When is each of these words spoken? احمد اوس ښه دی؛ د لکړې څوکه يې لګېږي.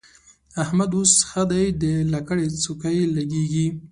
احمد 0.63 0.91
اوس 0.97 1.13
ښه 1.29 1.43
دی؛ 1.51 1.65
د 1.81 1.83
لکړې 2.13 2.45
څوکه 2.63 2.89
يې 2.97 3.03
لګېږي. 3.17 3.67